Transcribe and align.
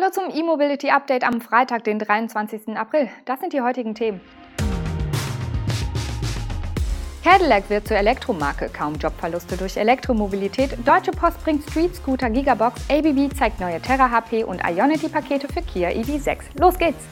Hallo 0.00 0.12
zum 0.12 0.30
E-Mobility 0.30 0.90
Update 0.90 1.24
am 1.24 1.40
Freitag, 1.40 1.82
den 1.82 1.98
23. 1.98 2.76
April. 2.76 3.08
Das 3.24 3.40
sind 3.40 3.52
die 3.52 3.62
heutigen 3.62 3.96
Themen. 3.96 4.20
Cadillac 7.24 7.68
wird 7.68 7.88
zur 7.88 7.96
Elektromarke, 7.96 8.68
kaum 8.68 8.94
Jobverluste 8.94 9.56
durch 9.56 9.76
Elektromobilität. 9.76 10.76
Deutsche 10.86 11.10
Post 11.10 11.42
bringt 11.42 11.68
Street 11.68 11.96
Scooter 11.96 12.30
Gigabox, 12.30 12.80
ABB 12.88 13.36
zeigt 13.36 13.58
neue 13.58 13.80
Terra 13.80 14.08
HP 14.08 14.44
und 14.44 14.62
Ionity-Pakete 14.64 15.48
für 15.48 15.62
Kia 15.62 15.88
EV6. 15.88 16.42
Los 16.60 16.78
geht's! 16.78 17.04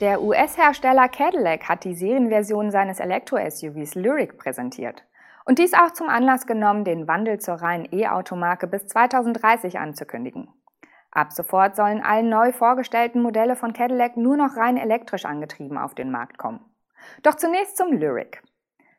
Der 0.00 0.22
US-Hersteller 0.22 1.08
Cadillac 1.08 1.68
hat 1.68 1.82
die 1.82 1.94
Serienversion 1.94 2.70
seines 2.70 3.00
Elektro-SUVs 3.00 3.96
Lyric 3.96 4.38
präsentiert. 4.38 5.02
Und 5.48 5.58
dies 5.58 5.72
auch 5.72 5.92
zum 5.92 6.10
Anlass 6.10 6.46
genommen, 6.46 6.84
den 6.84 7.08
Wandel 7.08 7.40
zur 7.40 7.54
reinen 7.54 7.88
E-Automarke 7.90 8.66
bis 8.66 8.86
2030 8.86 9.78
anzukündigen. 9.78 10.48
Ab 11.10 11.32
sofort 11.32 11.74
sollen 11.74 12.02
alle 12.02 12.22
neu 12.22 12.52
vorgestellten 12.52 13.22
Modelle 13.22 13.56
von 13.56 13.72
Cadillac 13.72 14.18
nur 14.18 14.36
noch 14.36 14.58
rein 14.58 14.76
elektrisch 14.76 15.24
angetrieben 15.24 15.78
auf 15.78 15.94
den 15.94 16.10
Markt 16.10 16.36
kommen. 16.36 16.60
Doch 17.22 17.34
zunächst 17.34 17.78
zum 17.78 17.94
Lyric. 17.94 18.42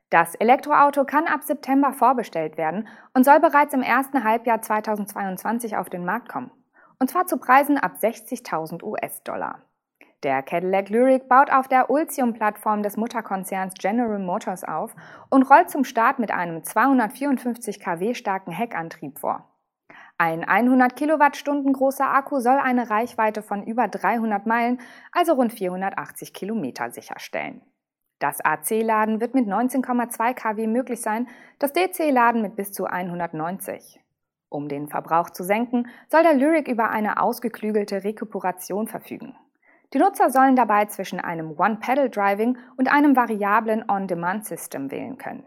Das 0.09 0.33
Elektroauto 0.33 1.05
kann 1.05 1.27
ab 1.27 1.43
September 1.43 1.93
vorbestellt 1.93 2.57
werden 2.57 2.87
und 3.13 3.25
soll 3.25 3.39
bereits 3.39 3.75
im 3.75 3.83
ersten 3.83 4.23
Halbjahr 4.23 4.59
2022 4.59 5.77
auf 5.77 5.91
den 5.91 6.03
Markt 6.03 6.29
kommen. 6.29 6.49
Und 6.97 7.11
zwar 7.11 7.27
zu 7.27 7.37
Preisen 7.37 7.77
ab 7.77 7.97
60.000 8.01 8.81
US-Dollar. 8.81 9.61
Der 10.23 10.43
Cadillac 10.43 10.89
Lyric 10.89 11.29
baut 11.29 11.49
auf 11.49 11.69
der 11.69 11.89
Ultium-Plattform 11.89 12.83
des 12.83 12.97
Mutterkonzerns 12.97 13.75
General 13.75 14.19
Motors 14.19 14.65
auf 14.65 14.93
und 15.29 15.43
rollt 15.43 15.69
zum 15.69 15.85
Start 15.85 16.19
mit 16.19 16.31
einem 16.31 16.61
254 16.61 17.79
kW 17.79 18.13
starken 18.13 18.51
Heckantrieb 18.51 19.17
vor. 19.17 19.49
Ein 20.17 20.43
100 20.43 20.97
Kilowattstunden 20.97 21.71
großer 21.71 22.13
Akku 22.13 22.41
soll 22.41 22.57
eine 22.57 22.89
Reichweite 22.89 23.41
von 23.41 23.63
über 23.63 23.87
300 23.87 24.45
Meilen, 24.45 24.81
also 25.13 25.31
rund 25.33 25.53
480 25.53 26.33
Kilometer 26.33 26.91
sicherstellen. 26.91 27.61
Das 28.19 28.43
AC-Laden 28.43 29.21
wird 29.21 29.33
mit 29.33 29.47
19,2 29.47 30.33
kW 30.33 30.67
möglich 30.67 31.01
sein, 31.01 31.29
das 31.59 31.71
DC-Laden 31.71 32.41
mit 32.41 32.57
bis 32.57 32.73
zu 32.73 32.83
190. 32.85 34.01
Um 34.49 34.67
den 34.67 34.89
Verbrauch 34.89 35.29
zu 35.29 35.45
senken, 35.45 35.87
soll 36.09 36.23
der 36.23 36.33
Lyric 36.33 36.67
über 36.67 36.89
eine 36.89 37.21
ausgeklügelte 37.21 38.03
Rekuperation 38.03 38.87
verfügen. 38.87 39.37
Die 39.93 39.97
Nutzer 39.97 40.29
sollen 40.29 40.55
dabei 40.55 40.85
zwischen 40.85 41.19
einem 41.19 41.59
One-Pedal-Driving 41.59 42.57
und 42.77 42.91
einem 42.91 43.15
variablen 43.15 43.89
On-Demand-System 43.89 44.91
wählen 44.91 45.17
können. 45.17 45.43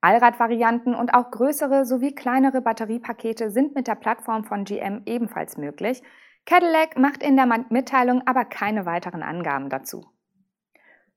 Allradvarianten 0.00 0.94
und 0.94 1.14
auch 1.14 1.30
größere 1.30 1.84
sowie 1.84 2.14
kleinere 2.14 2.60
Batteriepakete 2.60 3.50
sind 3.50 3.74
mit 3.74 3.86
der 3.86 3.94
Plattform 3.94 4.44
von 4.44 4.64
GM 4.64 5.02
ebenfalls 5.06 5.56
möglich. 5.56 6.02
Cadillac 6.46 6.98
macht 6.98 7.22
in 7.22 7.36
der 7.36 7.46
Mitteilung 7.70 8.22
aber 8.26 8.44
keine 8.44 8.84
weiteren 8.84 9.22
Angaben 9.22 9.70
dazu. 9.70 10.04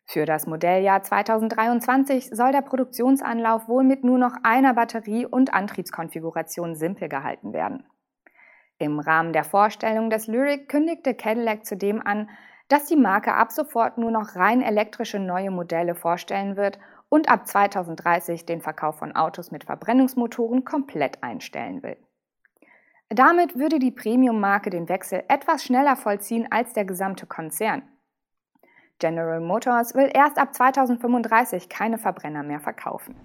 Für 0.05 0.25
das 0.25 0.47
Modelljahr 0.47 1.03
2023 1.03 2.29
soll 2.29 2.53
der 2.53 2.61
Produktionsanlauf 2.61 3.67
wohl 3.67 3.83
mit 3.83 4.05
nur 4.05 4.17
noch 4.17 4.37
einer 4.43 4.73
Batterie 4.73 5.25
und 5.25 5.53
Antriebskonfiguration 5.53 6.75
simpel 6.75 7.09
gehalten 7.09 7.51
werden. 7.51 7.85
Im 8.79 8.99
Rahmen 8.99 9.33
der 9.33 9.43
Vorstellung 9.43 10.09
des 10.09 10.27
Lyric 10.27 10.69
kündigte 10.69 11.15
Cadillac 11.15 11.65
zudem 11.65 12.01
an, 12.05 12.29
dass 12.67 12.85
die 12.85 12.95
Marke 12.95 13.33
ab 13.33 13.51
sofort 13.51 13.97
nur 13.97 14.11
noch 14.11 14.35
rein 14.35 14.61
elektrische 14.61 15.19
neue 15.19 15.51
Modelle 15.51 15.95
vorstellen 15.95 16.57
wird 16.57 16.79
und 17.09 17.29
ab 17.29 17.47
2030 17.47 18.45
den 18.45 18.61
Verkauf 18.61 18.97
von 18.99 19.15
Autos 19.15 19.51
mit 19.51 19.63
Verbrennungsmotoren 19.63 20.65
komplett 20.65 21.23
einstellen 21.23 21.81
will. 21.81 21.97
Damit 23.09 23.57
würde 23.57 23.79
die 23.79 23.91
Premium-Marke 23.91 24.69
den 24.69 24.89
Wechsel 24.89 25.23
etwas 25.29 25.63
schneller 25.63 25.95
vollziehen 25.95 26.51
als 26.51 26.73
der 26.73 26.83
gesamte 26.83 27.25
Konzern. 27.25 27.83
General 28.99 29.39
Motors 29.39 29.95
will 29.95 30.11
erst 30.13 30.37
ab 30.37 30.53
2035 30.53 31.69
keine 31.69 31.97
Verbrenner 31.97 32.43
mehr 32.43 32.59
verkaufen. 32.59 33.15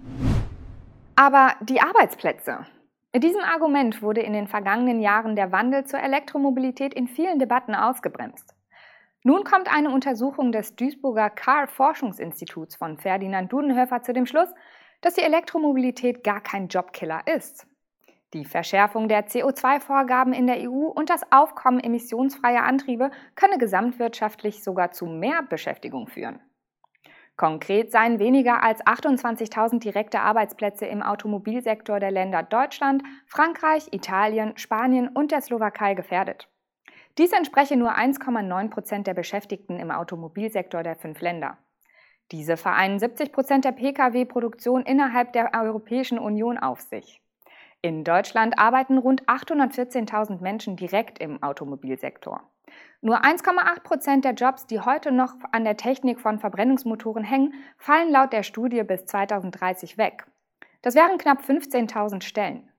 Aber 1.15 1.53
die 1.61 1.81
Arbeitsplätze, 1.81 2.65
mit 3.13 3.23
diesem 3.23 3.41
Argument 3.41 4.01
wurde 4.01 4.21
in 4.21 4.33
den 4.33 4.47
vergangenen 4.47 4.99
Jahren 4.99 5.35
der 5.35 5.51
Wandel 5.51 5.85
zur 5.85 5.99
Elektromobilität 5.99 6.95
in 6.95 7.07
vielen 7.07 7.37
Debatten 7.37 7.75
ausgebremst. 7.75 8.55
Nun 9.21 9.43
kommt 9.43 9.71
eine 9.71 9.91
Untersuchung 9.91 10.51
des 10.51 10.75
Duisburger 10.75 11.29
Car-Forschungsinstituts 11.29 12.75
von 12.75 12.97
Ferdinand 12.97 13.53
Dudenhöfer 13.53 14.01
zu 14.01 14.13
dem 14.13 14.25
Schluss, 14.25 14.49
dass 15.01 15.13
die 15.13 15.21
Elektromobilität 15.21 16.23
gar 16.23 16.41
kein 16.41 16.69
Jobkiller 16.69 17.21
ist. 17.27 17.67
Die 18.33 18.45
Verschärfung 18.45 19.07
der 19.07 19.27
CO2-Vorgaben 19.27 20.33
in 20.33 20.47
der 20.47 20.67
EU 20.67 20.87
und 20.87 21.11
das 21.11 21.21
Aufkommen 21.31 21.79
emissionsfreier 21.79 22.63
Antriebe 22.63 23.11
könne 23.35 23.59
gesamtwirtschaftlich 23.59 24.63
sogar 24.63 24.89
zu 24.91 25.05
mehr 25.05 25.43
Beschäftigung 25.43 26.07
führen. 26.07 26.39
Konkret 27.35 27.91
seien 27.91 28.19
weniger 28.19 28.61
als 28.61 28.85
28.000 28.85 29.79
direkte 29.79 30.19
Arbeitsplätze 30.19 30.85
im 30.85 31.01
Automobilsektor 31.01 31.99
der 31.99 32.11
Länder 32.11 32.43
Deutschland, 32.43 33.01
Frankreich, 33.25 33.87
Italien, 33.91 34.55
Spanien 34.57 35.07
und 35.07 35.31
der 35.31 35.41
Slowakei 35.41 35.95
gefährdet. 35.95 36.47
Dies 37.17 37.31
entspreche 37.31 37.75
nur 37.75 37.95
1,9 37.95 38.69
Prozent 38.69 39.07
der 39.07 39.13
Beschäftigten 39.13 39.77
im 39.77 39.91
Automobilsektor 39.91 40.83
der 40.83 40.95
fünf 40.95 41.21
Länder. 41.21 41.57
Diese 42.31 42.55
vereinen 42.55 42.99
70 42.99 43.31
Prozent 43.31 43.65
der 43.65 43.71
Pkw-Produktion 43.71 44.83
innerhalb 44.83 45.33
der 45.33 45.51
Europäischen 45.53 46.19
Union 46.19 46.57
auf 46.57 46.81
sich. 46.81 47.21
In 47.85 48.05
Deutschland 48.05 48.57
arbeiten 48.57 48.97
rund 48.97 49.25
814.000 49.25 50.41
Menschen 50.41 50.77
direkt 50.77 51.19
im 51.19 51.43
Automobilsektor. 51.43 52.41
Nur 53.01 53.25
1,8 53.25 53.83
Prozent 53.83 54.23
der 54.23 54.31
Jobs, 54.35 54.65
die 54.65 54.79
heute 54.79 55.11
noch 55.11 55.33
an 55.51 55.65
der 55.65 55.75
Technik 55.75 56.21
von 56.21 56.39
Verbrennungsmotoren 56.39 57.25
hängen, 57.25 57.53
fallen 57.77 58.09
laut 58.09 58.31
der 58.31 58.43
Studie 58.43 58.83
bis 58.83 59.05
2030 59.05 59.97
weg. 59.97 60.25
Das 60.81 60.95
wären 60.95 61.17
knapp 61.17 61.41
15.000 61.41 62.23
Stellen. 62.23 62.69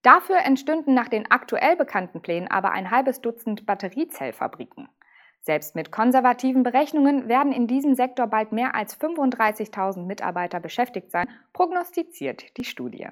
Dafür 0.00 0.38
entstünden 0.38 0.94
nach 0.94 1.08
den 1.08 1.30
aktuell 1.30 1.76
bekannten 1.76 2.22
Plänen 2.22 2.50
aber 2.50 2.70
ein 2.70 2.90
halbes 2.90 3.20
Dutzend 3.20 3.66
Batteriezellfabriken. 3.66 4.88
Selbst 5.42 5.74
mit 5.74 5.92
konservativen 5.92 6.62
Berechnungen 6.62 7.28
werden 7.28 7.52
in 7.52 7.66
diesem 7.66 7.94
Sektor 7.94 8.26
bald 8.26 8.52
mehr 8.52 8.74
als 8.74 8.98
35.000 8.98 10.06
Mitarbeiter 10.06 10.60
beschäftigt 10.60 11.10
sein, 11.10 11.28
prognostiziert 11.52 12.56
die 12.56 12.64
Studie. 12.64 13.08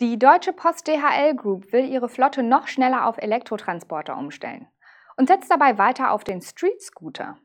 Die 0.00 0.16
Deutsche 0.16 0.52
Post 0.52 0.86
DHL 0.86 1.34
Group 1.34 1.72
will 1.72 1.84
ihre 1.84 2.08
Flotte 2.08 2.44
noch 2.44 2.68
schneller 2.68 3.04
auf 3.04 3.18
Elektrotransporter 3.18 4.16
umstellen 4.16 4.68
und 5.16 5.26
setzt 5.26 5.50
dabei 5.50 5.76
weiter 5.76 6.12
auf 6.12 6.22
den 6.22 6.40
Street 6.40 6.80
Scooter. 6.80 7.36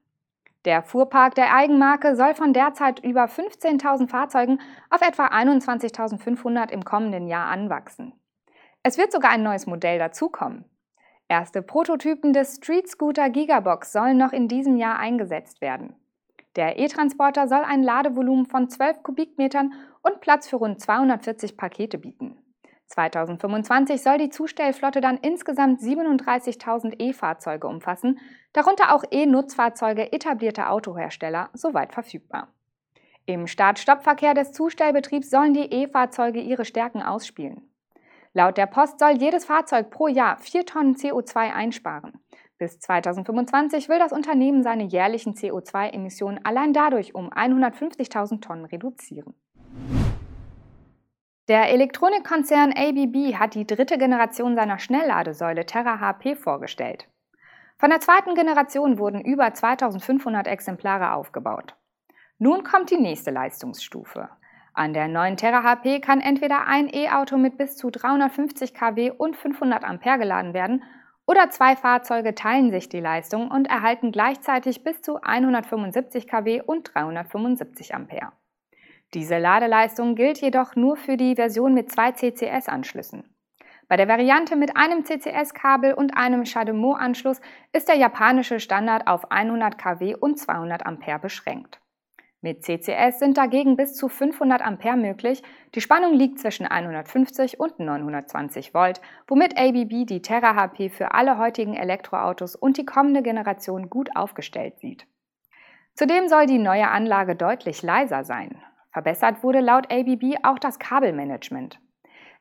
Der 0.63 0.83
Fuhrpark 0.83 1.33
der 1.33 1.51
Eigenmarke 1.51 2.15
soll 2.15 2.35
von 2.35 2.53
derzeit 2.53 3.03
über 3.03 3.25
15.000 3.25 4.07
Fahrzeugen 4.07 4.61
auf 4.91 5.01
etwa 5.01 5.29
21.500 5.29 6.69
im 6.69 6.85
kommenden 6.85 7.27
Jahr 7.27 7.47
anwachsen. 7.47 8.13
Es 8.83 8.99
wird 8.99 9.11
sogar 9.11 9.31
ein 9.31 9.41
neues 9.41 9.65
Modell 9.65 9.97
dazukommen. 9.97 10.65
Erste 11.27 11.63
Prototypen 11.63 12.33
des 12.33 12.57
Street 12.57 12.87
Scooter 12.87 13.31
Gigabox 13.31 13.91
sollen 13.91 14.19
noch 14.19 14.31
in 14.31 14.47
diesem 14.47 14.77
Jahr 14.77 14.99
eingesetzt 14.99 15.59
werden. 15.59 15.95
Der 16.55 16.77
E-Transporter 16.77 17.47
soll 17.47 17.63
ein 17.63 17.81
Ladevolumen 17.81 18.45
von 18.45 18.69
12 18.69 19.01
Kubikmetern 19.01 19.73
und 20.03 20.21
Platz 20.21 20.47
für 20.47 20.57
rund 20.57 20.79
240 20.79 21.57
Pakete 21.57 21.97
bieten. 21.97 22.37
2025 22.93 24.03
soll 24.03 24.19
die 24.19 24.29
Zustellflotte 24.29 25.01
dann 25.01 25.17
insgesamt 25.17 25.81
37.000 25.81 26.99
E-Fahrzeuge 26.99 27.67
umfassen, 27.67 28.19
darunter 28.53 28.93
auch 28.93 29.03
E-Nutzfahrzeuge 29.09 30.13
etablierter 30.13 30.69
Autohersteller, 30.69 31.49
soweit 31.53 31.91
verfügbar. 31.91 32.53
Im 33.25 33.47
Start-Stopp-Verkehr 33.47 34.35
des 34.35 34.51
Zustellbetriebs 34.51 35.31
sollen 35.31 35.53
die 35.53 35.71
E-Fahrzeuge 35.71 36.39
ihre 36.39 36.65
Stärken 36.65 37.01
ausspielen. 37.01 37.67
Laut 38.33 38.57
der 38.57 38.67
Post 38.67 38.99
soll 38.99 39.11
jedes 39.11 39.45
Fahrzeug 39.45 39.89
pro 39.89 40.07
Jahr 40.07 40.37
4 40.37 40.65
Tonnen 40.65 40.95
CO2 40.95 41.51
einsparen. 41.51 42.19
Bis 42.59 42.79
2025 42.79 43.89
will 43.89 43.99
das 43.99 44.11
Unternehmen 44.11 44.61
seine 44.61 44.83
jährlichen 44.83 45.33
CO2-Emissionen 45.33 46.43
allein 46.43 46.73
dadurch 46.73 47.15
um 47.15 47.31
150.000 47.31 48.41
Tonnen 48.41 48.65
reduzieren. 48.65 49.33
Der 51.49 51.69
Elektronikkonzern 51.69 52.71
ABB 52.71 53.35
hat 53.35 53.55
die 53.55 53.67
dritte 53.67 53.97
Generation 53.97 54.55
seiner 54.55 54.79
Schnellladesäule 54.79 55.65
Terra 55.65 55.99
HP 55.99 56.35
vorgestellt. 56.35 57.09
Von 57.77 57.89
der 57.89 57.99
zweiten 57.99 58.33
Generation 58.33 58.97
wurden 58.97 59.19
über 59.19 59.53
2500 59.53 60.47
Exemplare 60.47 61.11
aufgebaut. 61.11 61.75
Nun 62.37 62.63
kommt 62.63 62.91
die 62.91 62.97
nächste 62.97 63.31
Leistungsstufe. 63.31 64.29
An 64.73 64.93
der 64.93 65.09
neuen 65.09 65.35
Terra 65.35 65.63
HP 65.63 65.99
kann 65.99 66.21
entweder 66.21 66.65
ein 66.65 66.87
E-Auto 66.87 67.37
mit 67.37 67.57
bis 67.57 67.75
zu 67.75 67.89
350 67.89 68.73
kW 68.73 69.11
und 69.11 69.35
500 69.35 69.83
Ampere 69.83 70.19
geladen 70.19 70.53
werden 70.53 70.81
oder 71.27 71.49
zwei 71.49 71.75
Fahrzeuge 71.75 72.35
teilen 72.35 72.71
sich 72.71 72.87
die 72.87 73.01
Leistung 73.01 73.51
und 73.51 73.67
erhalten 73.67 74.13
gleichzeitig 74.13 74.83
bis 74.85 75.01
zu 75.01 75.21
175 75.21 76.25
kW 76.25 76.61
und 76.61 76.89
375 76.93 77.93
Ampere. 77.93 78.31
Diese 79.13 79.37
Ladeleistung 79.37 80.15
gilt 80.15 80.39
jedoch 80.41 80.75
nur 80.75 80.97
für 80.97 81.17
die 81.17 81.35
Version 81.35 81.75
mit 81.75 81.91
zwei 81.91 82.11
CCS-Anschlüssen. 82.11 83.23
Bei 83.87 83.95
der 83.95 84.07
Variante 84.07 84.55
mit 84.55 84.75
einem 84.75 85.03
CCS-Kabel 85.03 85.93
und 85.93 86.17
einem 86.17 86.45
CHAdeMO-Anschluss 86.45 87.41
ist 87.73 87.89
der 87.89 87.97
japanische 87.97 88.59
Standard 88.59 89.07
auf 89.07 89.29
100 89.29 89.77
kW 89.77 90.15
und 90.15 90.39
200 90.39 90.85
Ampere 90.85 91.19
beschränkt. 91.19 91.79
Mit 92.41 92.63
CCS 92.63 93.19
sind 93.19 93.37
dagegen 93.37 93.77
bis 93.77 93.95
zu 93.95 94.09
500 94.09 94.61
Ampere 94.61 94.97
möglich. 94.97 95.43
Die 95.75 95.81
Spannung 95.81 96.13
liegt 96.13 96.39
zwischen 96.39 96.65
150 96.65 97.59
und 97.59 97.79
920 97.79 98.73
Volt, 98.73 98.99
womit 99.27 99.57
ABB 99.57 100.05
die 100.05 100.21
Terra 100.21 100.55
HP 100.55 100.89
für 100.89 101.13
alle 101.13 101.37
heutigen 101.37 101.75
Elektroautos 101.75 102.55
und 102.55 102.77
die 102.77 102.85
kommende 102.85 103.21
Generation 103.21 103.89
gut 103.89 104.15
aufgestellt 104.15 104.79
sieht. 104.79 105.05
Zudem 105.93 106.27
soll 106.27 106.47
die 106.47 106.57
neue 106.57 106.89
Anlage 106.89 107.35
deutlich 107.35 107.83
leiser 107.83 108.23
sein. 108.23 108.61
Verbessert 108.93 109.43
wurde 109.43 109.59
laut 109.59 109.91
ABB 109.91 110.37
auch 110.43 110.59
das 110.59 110.79
Kabelmanagement. 110.79 111.79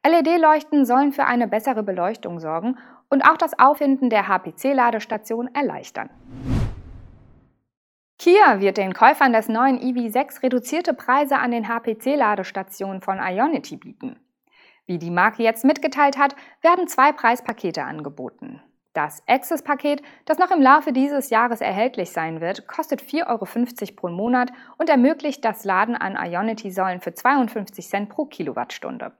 LED-Leuchten 0.06 0.84
sollen 0.84 1.12
für 1.12 1.24
eine 1.24 1.48
bessere 1.48 1.82
Beleuchtung 1.82 2.40
sorgen 2.40 2.76
und 3.08 3.22
auch 3.22 3.36
das 3.36 3.58
Auffinden 3.58 4.10
der 4.10 4.28
HPC-Ladestation 4.28 5.48
erleichtern. 5.54 6.10
Kia 8.18 8.60
wird 8.60 8.76
den 8.76 8.94
Käufern 8.94 9.32
des 9.32 9.48
neuen 9.48 9.80
EV6 9.80 10.42
reduzierte 10.42 10.94
Preise 10.94 11.38
an 11.38 11.50
den 11.50 11.68
HPC-Ladestationen 11.68 13.00
von 13.00 13.18
Ionity 13.18 13.76
bieten. 13.76 14.16
Wie 14.86 14.98
die 14.98 15.10
Marke 15.10 15.42
jetzt 15.42 15.64
mitgeteilt 15.64 16.18
hat, 16.18 16.36
werden 16.60 16.86
zwei 16.86 17.12
Preispakete 17.12 17.84
angeboten. 17.84 18.62
Das 18.92 19.22
Access-Paket, 19.26 20.02
das 20.26 20.38
noch 20.38 20.50
im 20.50 20.60
Laufe 20.60 20.92
dieses 20.92 21.30
Jahres 21.30 21.62
erhältlich 21.62 22.10
sein 22.10 22.42
wird, 22.42 22.66
kostet 22.66 23.00
4,50 23.00 23.26
Euro 23.26 23.96
pro 23.96 24.08
Monat 24.08 24.52
und 24.76 24.90
ermöglicht 24.90 25.44
das 25.44 25.64
Laden 25.64 25.96
an 25.96 26.16
Ionity-Säulen 26.16 27.00
für 27.00 27.14
52 27.14 27.88
Cent 27.88 28.10
pro 28.10 28.26
Kilowattstunde. 28.26 29.12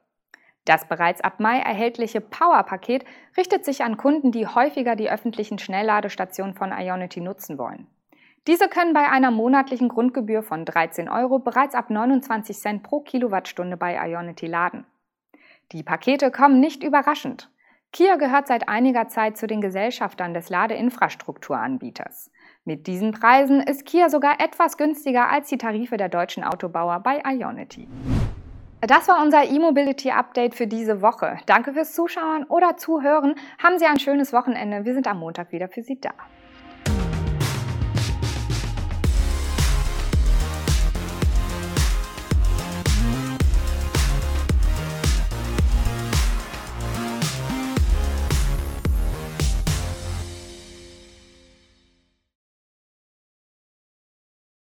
Das 0.66 0.86
bereits 0.86 1.22
ab 1.22 1.40
Mai 1.40 1.58
erhältliche 1.58 2.20
Power-Paket 2.20 3.04
richtet 3.36 3.64
sich 3.64 3.82
an 3.82 3.96
Kunden, 3.96 4.30
die 4.30 4.46
häufiger 4.46 4.94
die 4.94 5.10
öffentlichen 5.10 5.58
Schnellladestationen 5.58 6.54
von 6.54 6.70
Ionity 6.70 7.20
nutzen 7.20 7.58
wollen. 7.58 7.86
Diese 8.46 8.68
können 8.68 8.92
bei 8.92 9.08
einer 9.08 9.30
monatlichen 9.30 9.88
Grundgebühr 9.88 10.42
von 10.42 10.64
13 10.64 11.08
Euro 11.08 11.38
bereits 11.38 11.74
ab 11.74 11.90
29 11.90 12.58
Cent 12.58 12.82
pro 12.82 13.00
Kilowattstunde 13.00 13.76
bei 13.76 13.94
Ionity 13.94 14.46
laden. 14.46 14.84
Die 15.72 15.82
Pakete 15.82 16.30
kommen 16.30 16.60
nicht 16.60 16.82
überraschend. 16.82 17.48
Kia 17.92 18.16
gehört 18.16 18.46
seit 18.46 18.70
einiger 18.70 19.08
Zeit 19.08 19.36
zu 19.36 19.46
den 19.46 19.60
Gesellschaftern 19.60 20.32
des 20.32 20.48
Ladeinfrastrukturanbieters. 20.48 22.30
Mit 22.64 22.86
diesen 22.86 23.12
Preisen 23.12 23.60
ist 23.60 23.84
Kia 23.84 24.08
sogar 24.08 24.40
etwas 24.40 24.78
günstiger 24.78 25.28
als 25.28 25.48
die 25.50 25.58
Tarife 25.58 25.98
der 25.98 26.08
deutschen 26.08 26.42
Autobauer 26.42 27.00
bei 27.00 27.20
Ionity. 27.22 27.86
Das 28.80 29.08
war 29.08 29.22
unser 29.22 29.44
E-Mobility 29.44 30.10
Update 30.10 30.54
für 30.54 30.66
diese 30.66 31.02
Woche. 31.02 31.36
Danke 31.44 31.74
fürs 31.74 31.92
Zuschauen 31.92 32.44
oder 32.44 32.78
Zuhören. 32.78 33.34
Haben 33.62 33.78
Sie 33.78 33.84
ein 33.84 34.00
schönes 34.00 34.32
Wochenende. 34.32 34.86
Wir 34.86 34.94
sind 34.94 35.06
am 35.06 35.20
Montag 35.20 35.52
wieder 35.52 35.68
für 35.68 35.82
Sie 35.82 36.00
da. 36.00 36.12